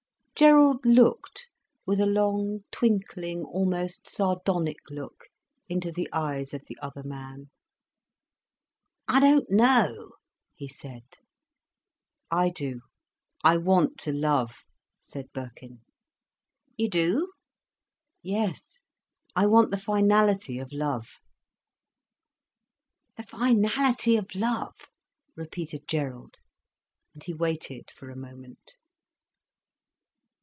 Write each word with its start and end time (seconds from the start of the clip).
Gerald 0.33 0.83
looked 0.85 1.49
with 1.85 1.99
a 1.99 2.07
long, 2.07 2.63
twinkling, 2.71 3.43
almost 3.43 4.09
sardonic 4.09 4.77
look 4.89 5.25
into 5.69 5.91
the 5.91 6.09
eyes 6.11 6.51
of 6.51 6.63
the 6.65 6.79
other 6.81 7.03
man. 7.03 7.51
"I 9.07 9.19
don't 9.19 9.51
know," 9.51 10.13
he 10.55 10.67
said. 10.67 11.03
"I 12.31 12.49
do—I 12.49 13.57
want 13.57 13.99
to 13.99 14.11
love," 14.11 14.63
said 14.99 15.31
Birkin. 15.31 15.81
"You 16.75 16.89
do?" 16.89 17.33
"Yes. 18.23 18.81
I 19.35 19.45
want 19.45 19.69
the 19.69 19.77
finality 19.79 20.57
of 20.57 20.71
love." 20.73 21.05
"The 23.15 23.21
finality 23.23 24.17
of 24.17 24.33
love," 24.33 24.87
repeated 25.35 25.87
Gerald. 25.87 26.39
And 27.13 27.23
he 27.23 27.31
waited 27.31 27.91
for 27.91 28.09
a 28.09 28.15
moment. 28.17 28.75